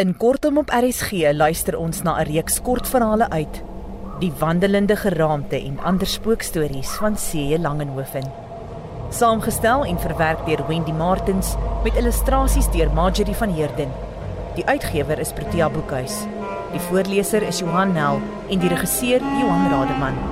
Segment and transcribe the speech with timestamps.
[0.00, 3.62] In kortom op RSG luister ons na 'n reeks kortverhale uit
[4.18, 7.58] Die wandelende geraamte en ander spookstories van C.J.
[7.58, 8.32] Langenhoven.
[9.10, 13.92] Saamgestel en verwerk deur Wendy Martins met illustrasies deur Marjorie van Heerden.
[14.54, 16.24] Die uitgewer is Protea Boekhuis.
[16.70, 20.31] Die voorleser is Johan Nel en die regisseur Johan Rademan.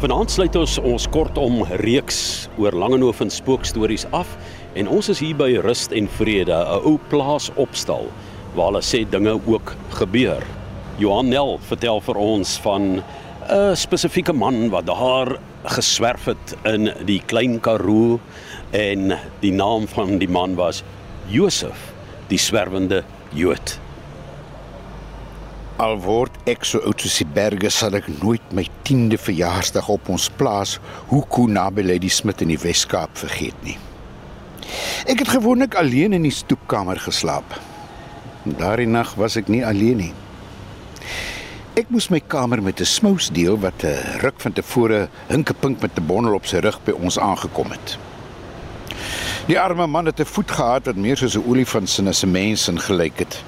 [0.00, 4.30] Vanaand sluit ons ons kortom reeks oor Langehoven spookstories af
[4.80, 8.08] en ons is hier by Rust en Vrede, 'n ou plaas opstal
[8.54, 10.40] waar hulle sê dinge ook gebeur.
[10.96, 13.04] Johan Nel vertel vir ons van
[13.50, 18.20] 'n spesifieke man wat daar geswerf het in die Klein Karoo
[18.72, 20.82] en die naam van die man was
[21.28, 21.92] Josef,
[22.28, 23.04] die swerwende
[23.34, 23.78] Jood.
[25.80, 30.10] Al word ek so oud soos die berge sal ek nooit my 10de verjaarsdag op
[30.12, 30.74] ons plaas
[31.08, 33.78] Hoeku naby Lady Smith in die Wes-Kaap vergeet nie.
[35.08, 37.54] Ek het gewoonlik alleen in die stoepkamer geslaap.
[38.44, 40.10] Daardie nag was ek nie alleen nie.
[41.80, 45.96] Ek moes my kamer met 'n smous deel wat 'n ruk van tevore hinkepink met
[45.96, 47.96] 'n bondel op sy rug by ons aangekom het.
[49.48, 52.30] Die arme man het 'n voet gehad wat meer soos 'n olifant se as 'n
[52.30, 53.42] mens in gelyk het.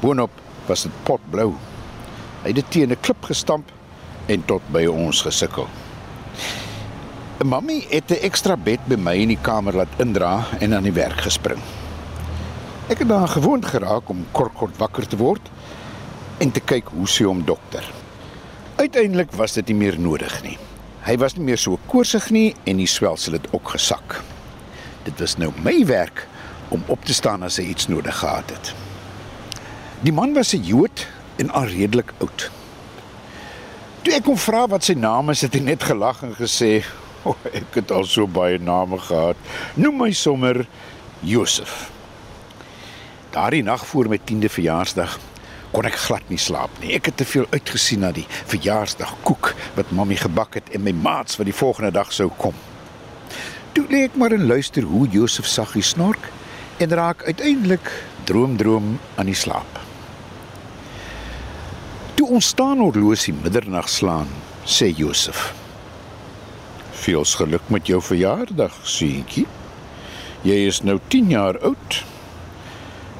[0.00, 1.54] Boonop was dit potblou.
[2.42, 3.70] Hy het dit teen 'n klip gestamp
[4.26, 5.68] en tot by ons gesukkel.
[7.38, 10.82] 'n Mamy het 'n ekstra bed by my in die kamer laat indra en aan
[10.82, 11.60] die werk gespring.
[12.88, 15.50] Ek het daaraan gewoond geraak om kort kort wakker te word
[16.38, 17.84] en te kyk hoe sy hom dokter.
[18.76, 20.58] Uiteindelik was dit nie meer nodig nie.
[21.02, 24.22] Hy was nie meer so koorsig nie en die swelsel het ook gesak.
[25.04, 26.26] Dit was nou my werk
[26.68, 28.85] om op te staan as hy iets nodig gehad het.
[30.04, 32.50] Die man was 'n Jood en al redelik oud.
[34.02, 36.84] Toe ek hom vra wat sy naam is, het hy net gelag en gesê,
[37.22, 39.36] "O, oh, ek het al so baie name gehad.
[39.74, 40.66] Noem my sommer
[41.20, 41.90] Josef."
[43.30, 45.18] Daardie nag voor my 10de verjaarsdag
[45.72, 46.94] kon ek glad nie slaap nie.
[46.94, 51.36] Ek het te veel uitgesien na die verjaarsdagkoek wat mammie gebak het en my maats
[51.36, 52.54] wat die volgende dag sou kom.
[53.72, 56.30] Toe lê ek maar en luister hoe Josef saggies snork
[56.78, 57.92] en raak uiteindelik
[58.24, 59.85] droom droom aan die slaap.
[62.26, 64.26] Toe ons staan horlosie middernag slaan,
[64.66, 65.52] sê Josef.
[67.04, 69.44] Veels geluk met jou verjaardag, seentjie.
[70.42, 72.00] Jy is nou 10 jaar oud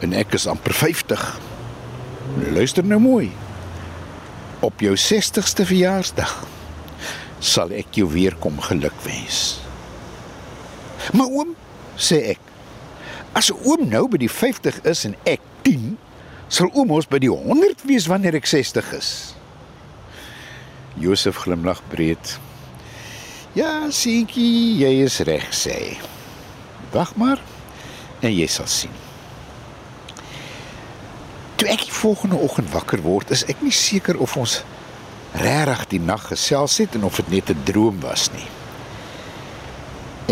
[0.03, 1.23] en ek is amper 50.
[2.59, 3.31] Luister nou mooi.
[4.67, 6.35] Op jou 60ste verjaarsdag
[7.39, 9.61] sal ek jou weer kom gelukwens.
[11.15, 11.55] Maar oom,
[11.95, 12.43] sê ek,
[13.39, 15.56] as oom nou by die 50 is en ek 10,
[16.49, 19.11] sal oom ons by die 100 wees wanneer ek 60 is.
[20.97, 22.37] Josef glimlag breed.
[23.57, 25.97] Ja, seentjie, jy is reg sê.
[26.93, 27.43] Wag maar
[28.23, 28.95] en jy sal sien.
[31.57, 34.61] Toe ek die volgende oggend wakker word, is ek nie seker of ons
[35.37, 38.49] regtig die nag gesels het en of dit net 'n droom was nie.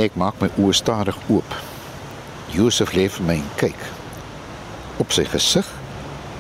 [0.05, 1.51] Ek maak my oë stadig oop.
[2.51, 3.81] Josef lê vir my en kyk.
[4.99, 5.67] Op sy gesig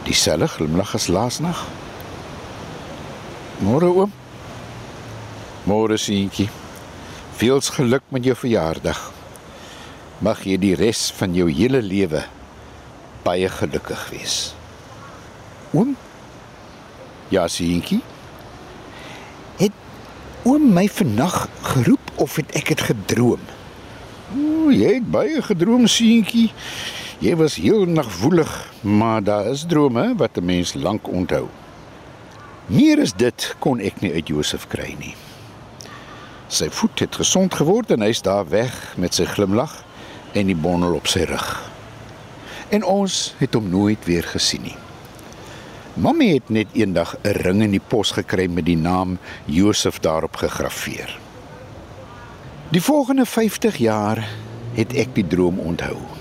[0.05, 1.65] dieselfde glimlag as laasnag.
[3.65, 4.13] Môre oom.
[5.65, 6.51] Môre seentjie.
[7.39, 9.01] Veels geluk met jou verjaardag.
[10.25, 12.23] Mag jy die res van jou hele lewe
[13.25, 14.37] baie gelukkig wees.
[15.73, 15.95] Oom?
[17.33, 18.03] Ja, seentjie.
[19.59, 19.73] Het
[20.45, 23.41] oom my vannag geroep of het ek dit gedroom?
[24.35, 26.51] O, jy het baie gedroom, seentjie.
[27.25, 28.51] Jy was heel nagwoelig,
[28.85, 31.47] maar daar is drome wat 'n mens lank onthou.
[32.67, 35.15] Meer as dit kon ek nie uit Josef kry nie.
[36.49, 39.85] Sy voet het gesond geword en hy's daar weg met sy glimlag
[40.33, 41.71] en die bondel op sy rug.
[42.69, 44.76] En ons het hom nooit weer gesien nie.
[45.94, 50.37] Mamy het net eendag 'n ring in die pos gekry met die naam Josef daarop
[50.37, 51.19] gegraveer.
[52.69, 54.29] Die volgende 50 jaar
[54.75, 56.13] het ek die droom onthou.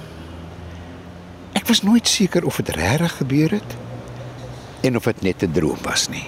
[1.73, 3.71] Was nooit seker of dit regtig gebeur het
[4.85, 6.25] en of dit net 'n droom was nie.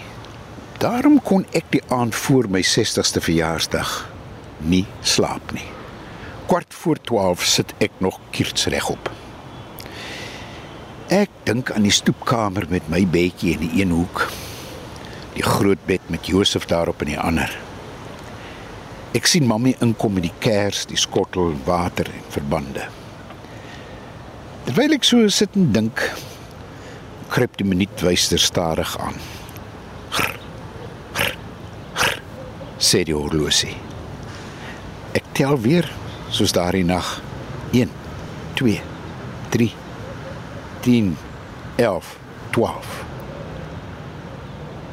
[0.77, 4.09] Daarom kon ek die aand voor my 60ste verjaarsdag
[4.57, 5.67] nie slaap nie.
[6.45, 9.11] Kwart voor 12 sit ek nog kierts regop.
[11.07, 14.31] Ek dink aan die stoepkamer met my bedjie in die een hoek.
[15.33, 17.59] Die groot bed met Josef daarop in die ander.
[19.11, 23.04] Ek sien mammie inkom met die kers, die skottel, water en verbande.
[24.65, 26.01] Terwyl ek so sit en dink,
[27.29, 29.19] kruip die minuutwyster stadig aan.
[30.15, 30.39] Grr,
[31.13, 31.35] grr,
[31.93, 32.21] grr,
[32.81, 33.75] sê die horlosie.
[35.13, 35.85] Ek tel weer
[36.33, 37.19] soos daardie nag.
[37.75, 37.93] 1
[38.57, 38.79] 2
[39.53, 39.69] 3
[40.85, 41.13] 10
[41.77, 42.11] 11
[42.55, 43.05] 12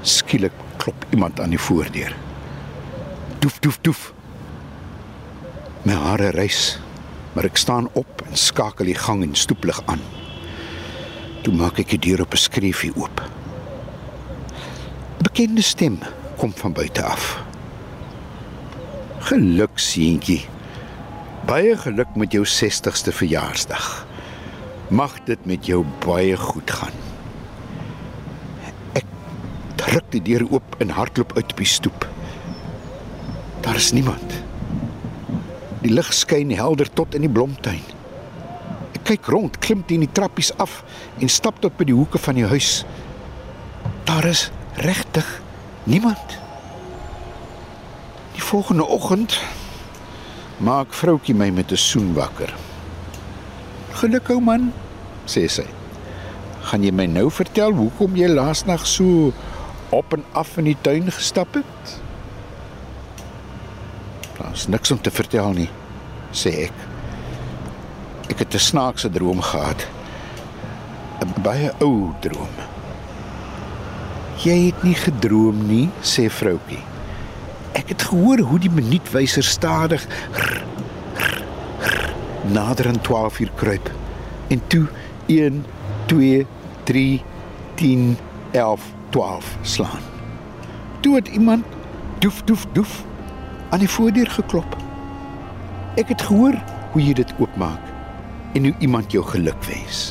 [0.02, 0.52] Skielik
[0.82, 2.12] klop iemand aan die voordeur.
[3.38, 4.12] Doef doef doef.
[5.86, 6.78] My hare rys,
[7.32, 10.00] maar ek staan op en skakel die gang en stoeplig aan.
[11.42, 13.20] Toe maak ek die deur op 'n skreefie oop.
[13.20, 15.98] 'n Bekende stem
[16.36, 17.42] kom van buite af.
[19.18, 20.44] Geluk seentjie.
[21.46, 24.06] Baie geluk met jou 60ste verjaarsdag.
[24.88, 26.92] Mag dit met jou baie goed gaan.
[28.92, 29.04] Ek
[29.76, 32.08] druk die deur oop en hardloop uit op die stoep.
[33.60, 34.51] Daar is niemand.
[35.82, 37.82] Die lig skyn helder tot in die blomtuin.
[38.94, 40.82] Ek kyk rond, klim teen die trappies af
[41.18, 42.84] en stap tot by die hoeke van die huis.
[44.06, 45.26] Daar is regtig
[45.90, 46.38] niemand.
[48.36, 49.40] Die volgende oggend
[50.62, 52.54] maak vroutjie my met 'n soen wakker.
[53.98, 54.72] "Geluk ou man,"
[55.26, 55.66] sê sy.
[56.62, 59.32] "Gaan jy my nou vertel hoekom jy laasnag so
[59.90, 62.00] op en af in die tuin gestap het?"
[64.38, 65.70] "Daar's niks om te vertel nie,"
[66.30, 66.72] sê ek.
[68.28, 69.86] Ek het 'n snaakse droom gehad.
[71.20, 72.54] 'n Baie ou droom.
[74.44, 76.82] "Jy het nie gedroom nie," sê vroutjie.
[77.72, 80.62] Ek het gehoor hoe die minuutwyser stadig rr,
[81.14, 81.42] rr,
[81.80, 82.14] rr,
[82.52, 83.90] nader aan 12 uur kruip.
[84.48, 84.86] En toe
[85.26, 85.64] 1
[86.06, 86.46] 2
[86.82, 87.22] 3
[87.74, 88.16] 10
[88.50, 88.80] 11
[89.10, 90.02] 12 slaan.
[91.00, 91.64] Toe het iemand
[92.18, 93.04] doef doef doef
[93.72, 94.74] aan die voordeur geklop.
[95.96, 96.56] Ek het gehoor
[96.92, 97.88] hoe jy dit oopmaak
[98.52, 100.02] en hoe iemand jou geluk wens.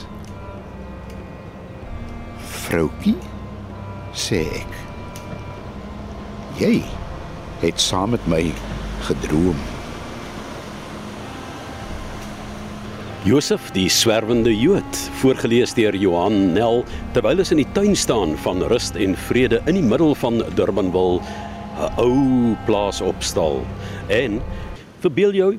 [2.65, 3.17] Vroutjie
[4.17, 4.79] sê ek.
[6.57, 6.79] Jy
[7.61, 8.47] het saam met my
[9.05, 9.59] gedroom.
[13.21, 16.81] Josef die swerwende Jood, voorgeles deur Johan Nel
[17.13, 21.21] terwyl hy in die tuin staan van rust en vrede in die middel van Durbanville,
[21.81, 23.65] 'n ou plaas opstal.
[24.07, 24.41] En
[25.01, 25.51] verbeel jou,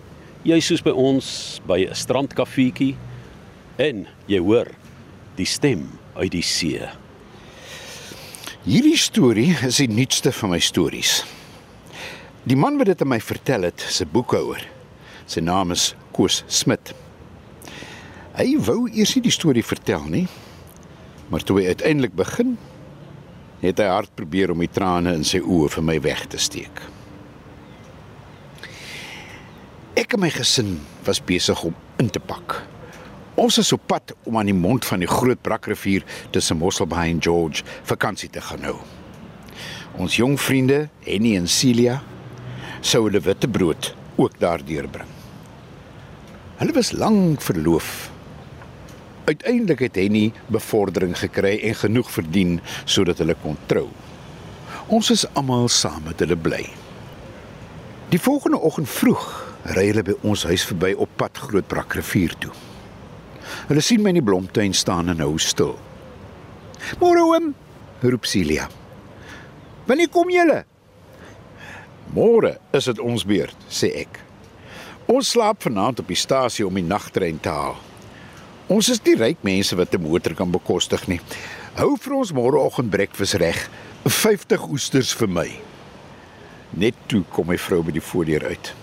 [0.47, 2.97] jy soos by ons by 'n strandkafeetjie
[3.79, 4.71] en jy hoor
[5.37, 6.87] die stem uit die see.
[8.63, 11.25] Hierdie storie is die nuutste van my stories.
[12.45, 14.63] Die man wat dit aan my vertel het, se boekhouer.
[15.27, 16.95] Sy naam is Koos Smit.
[18.37, 20.29] Hy wou eers nie die storie vertel nie,
[21.29, 22.57] maar toe hy uiteindelik begin,
[23.63, 26.83] het hy hard probeer om die trane in sy oë vir my weg te steek.
[29.99, 30.75] Ek en my gesin
[31.07, 32.59] was besig om in te pak.
[33.39, 36.05] Ons is op pad om aan die mond van die Groot Brakrivier
[36.35, 38.77] tussen Mosselbaai en George vakansie te gaan hou.
[40.01, 42.01] Ons jong vriende, Henny en Celia,
[42.81, 45.09] sou hulle witbrood ook daardeur bring.
[46.61, 48.12] Hulle was lank verloof.
[49.25, 53.87] Uiteindelik het Henny bevordering gekry en genoeg verdien sodat hulle kon trou.
[54.91, 56.65] Ons is almal saam met hulle bly.
[58.11, 59.29] Die volgende oggend vroeg
[59.77, 62.51] ry hulle by ons huis verby op pad Grootbrak rivier toe.
[63.69, 65.77] Hulle sien my in die blomtuin staan en hou stil.
[66.99, 67.55] "Môre oom,"
[68.03, 68.69] roep Celia.
[69.87, 70.65] "Wanneer kom julle?"
[72.15, 74.21] "Môre is dit ons beurt," sê ek.
[75.07, 77.92] "Ons slaap vanaand op die stasie om die nagtrein te haal.
[78.71, 81.21] Ons is nie ryk mense wat 'n motor kan bekostig nie.
[81.75, 83.69] Hou vir ons môreoggend breakfast reg.
[84.05, 85.51] 50 oesters vir my."
[86.71, 88.75] Net toe kom my vrou by die voordeur uit.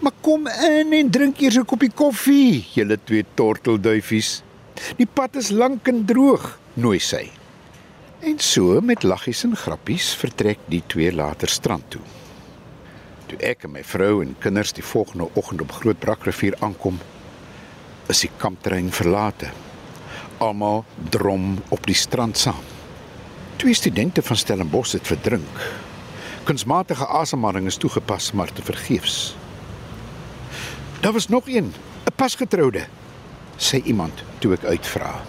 [0.00, 4.42] Maar kom in en drink eers 'n koppie koffie, julle twee tortelduifies.
[4.96, 7.30] Die pad is lank en droog, nooi sy.
[8.20, 12.00] En so met laggies en grappies vertrek die twee later strand toe.
[13.26, 17.00] Toe ek en my vrou en kinders die volgende oggend op Groot Brakrivier aankom,
[18.06, 19.50] is die kampterrein verlate.
[20.38, 22.64] Almal drom op die strand saam.
[23.56, 25.60] Twee studente van Stellenbosch het verdrink.
[26.44, 29.36] Kunsmatige asemhaling is toegepas, maar te vergeefs.
[31.00, 31.72] Daar was nog een,
[32.04, 32.86] 'n pasgetroude,
[33.56, 35.22] sê iemand toe ek uitvra.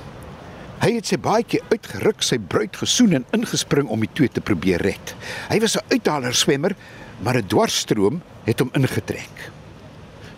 [0.80, 4.82] Hy het sy baadjie uitgeruk, sy bruid gesoen en ingespring om die twee te probeer
[4.82, 5.16] red.
[5.50, 6.76] Hy was 'n uithaler swemmer,
[7.22, 9.52] maar 'n dwarsstroom het hom ingetrek.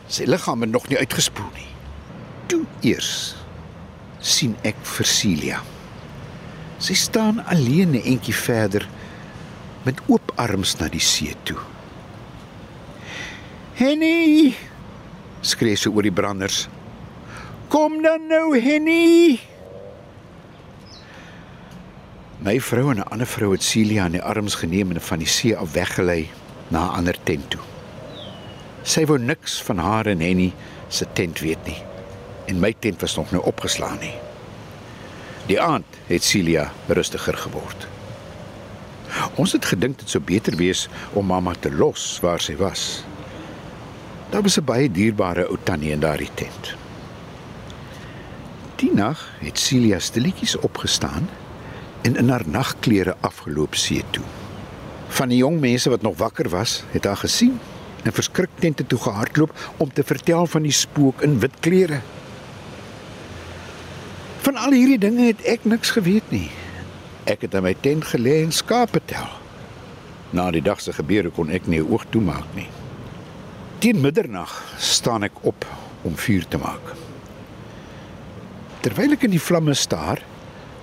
[0.07, 1.74] Sy liggaam het nog nie uitgespoel nie.
[2.47, 3.35] Toe eers
[4.19, 5.61] sien ek vir Celia.
[6.77, 8.87] Sy staan alleen 'n entjie verder
[9.85, 11.59] met oop arms na die see toe.
[13.75, 14.55] Henny,
[15.41, 16.67] skree sy oor die branders.
[17.69, 19.39] Kom dan nou, Henny.
[22.39, 25.27] My vrou en 'n ander vrou het Celia in die arms geneem en van die
[25.27, 26.29] see af weggelei
[26.69, 27.61] na 'n ander tent toe.
[28.83, 30.53] Sy wou niks van haar en Henny
[30.87, 31.81] se tent weet nie.
[32.45, 34.13] En my tent was nog nou opgeslaan nie.
[35.45, 37.87] Die aand het Celia rustiger geword.
[39.35, 43.03] Ons het gedink dit sou beter wees om mamma te los waar sy was.
[44.29, 46.75] Daar was 'n baie dierbare ou tannie in daardie tent.
[48.75, 51.29] Die nag het Celia stilletjies opgestaan
[52.01, 54.23] en in haar nagklere afgeloop see toe.
[55.07, 57.59] Van die jong mense wat nog wakker was, het haar gesien
[58.03, 62.01] en verskrik tente toe gehardloop om te vertel van die spook in wit klere.
[64.45, 66.51] Van al hierdie dinge het ek niks geweet nie.
[67.25, 69.25] Ek het in my tent gelê en skape tel.
[70.37, 72.69] Na die dag se gebeure kon ek nie 'n oog toemaak nie.
[73.79, 75.65] Teen middernag staan ek op
[76.03, 76.93] om vuur te maak.
[78.81, 80.21] Terwyl ek in die vlamme staar,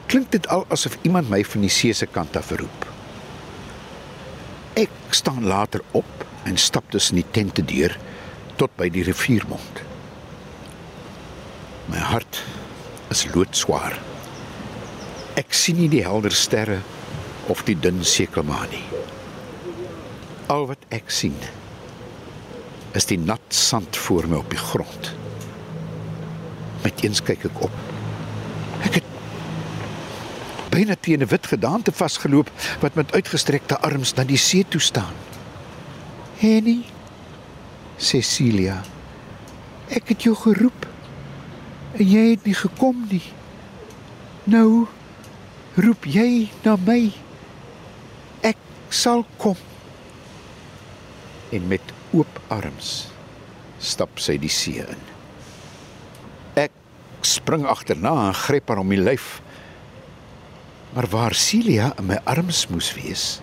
[0.07, 2.87] klink dit al asof iemand my van die see se kant af roep.
[4.75, 7.97] Ek staan later op en stap tussen die tente deur
[8.57, 9.83] tot by die riviermond.
[11.87, 12.43] My hart
[13.13, 13.99] is loodswaar.
[15.41, 16.81] Ek sien nie die helder sterre
[17.53, 18.85] of die dun sekelmaan nie.
[20.53, 21.37] Al wat ek sien
[22.97, 25.13] is die nat sand voor my op die grond.
[26.85, 27.81] Met eens kyk ek op.
[28.85, 29.11] Ek het
[30.73, 32.51] byna teen 'n wit gedaante vasgeloop
[32.81, 35.15] wat met uitgestrekte arms na die see toe staan.
[36.41, 36.85] Henny
[37.97, 38.83] Cecilia
[39.89, 40.87] Ek het jou geroep
[41.99, 43.25] en jy het nie gekom nie.
[44.51, 44.87] Nou
[45.77, 47.13] roep jy na my.
[48.43, 48.59] Ek
[48.91, 49.57] sal kom.
[51.53, 53.13] En met oop arms
[53.83, 55.07] stap sy die see in.
[56.61, 56.75] Ek
[57.27, 59.41] spring agterna en gryp haar om die lyf.
[60.93, 63.41] Maar waar Celia in my arms moes wees,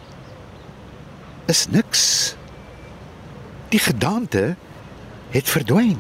[1.50, 2.36] is niks.
[3.74, 4.54] Die gedaante
[5.34, 5.98] het verdwyn.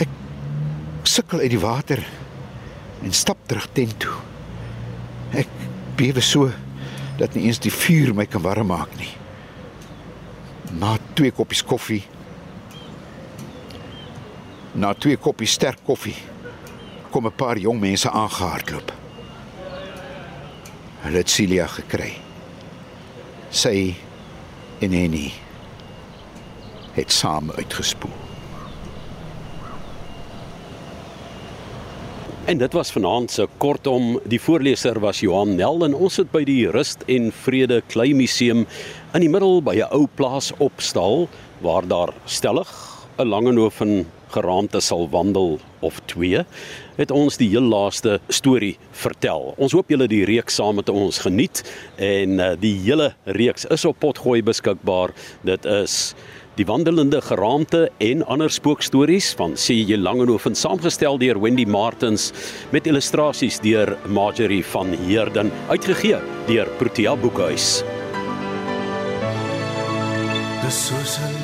[0.00, 0.08] Ek
[1.08, 2.02] sukkel uit die water
[3.02, 4.16] en stap terug tent toe.
[5.38, 5.50] Ek
[5.98, 6.50] bewe so
[7.18, 9.10] dat nie eens die vuur my kan warm maak nie.
[10.78, 12.02] Na twee koppies koffie.
[14.78, 16.16] Na twee koppies sterk koffie
[17.10, 18.92] kom 'n paar jong mense aangehardloop.
[21.02, 22.12] Hulle het Celia gekry.
[23.50, 23.96] Sy
[24.80, 25.32] en Henny
[26.92, 28.27] het saam uitgespoel.
[32.48, 36.40] En dit was vanaand se kortom die voorleser was Johan Nel en ons sit by
[36.48, 38.62] die Rust en Vrede Klei Museum
[39.12, 41.28] in die middel by 'n ou plaas opstal
[41.60, 42.70] waar daar stellig
[43.18, 46.40] 'n Langehoven geraamte sal wandel of twee
[46.96, 49.54] het ons die heel laaste storie vertel.
[49.56, 51.62] Ons hoop julle die reeks saam met ons geniet
[51.96, 55.12] en uh, die hele reeks is op potgooi beskikbaar.
[55.42, 56.14] Dit is
[56.58, 59.94] Die wandelende geraamte en ander spookstories van C.J.
[60.02, 62.32] Langehoven saamgestel deur Wendy Martins
[62.74, 66.18] met illustrasies deur Marjorie van Heerden uitgegee
[66.50, 67.84] deur Protea Boekhuis.
[70.64, 71.37] Dis soos 'n